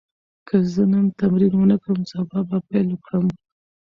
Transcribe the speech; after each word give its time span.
که 0.47 0.55
زه 0.73 0.83
نن 0.91 1.05
تمرین 1.19 1.53
ونه 1.55 1.77
کړم، 1.83 2.01
سبا 2.11 2.39
به 2.49 2.57
پیل 2.67 2.89
کړم. 3.05 3.25